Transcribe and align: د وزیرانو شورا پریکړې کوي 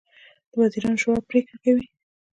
د 0.49 0.51
وزیرانو 0.61 0.99
شورا 1.01 1.21
پریکړې 1.29 1.57
کوي 1.63 1.85